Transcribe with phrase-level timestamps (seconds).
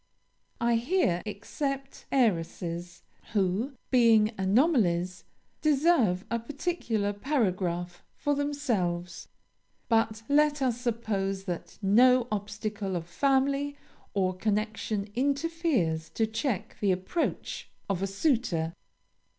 [0.59, 3.03] I here except heiresses,
[3.33, 5.25] who, being anomalies,
[5.61, 9.27] deserve a particular paragraph for themselves.
[9.89, 13.77] But let us suppose that no obstacle of family
[14.15, 18.73] or connection interferes to check the approach of a suitor.